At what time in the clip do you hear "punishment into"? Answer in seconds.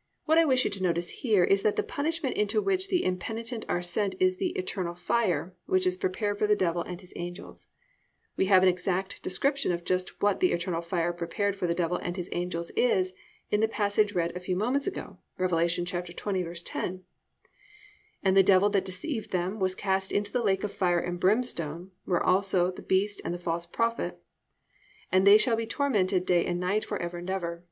1.82-2.62